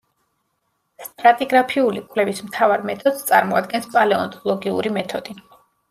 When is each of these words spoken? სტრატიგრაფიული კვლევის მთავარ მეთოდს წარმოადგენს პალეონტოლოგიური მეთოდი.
სტრატიგრაფიული 1.07 2.03
კვლევის 2.09 2.43
მთავარ 2.49 2.87
მეთოდს 2.91 3.23
წარმოადგენს 3.31 3.89
პალეონტოლოგიური 3.95 4.99
მეთოდი. 5.03 5.43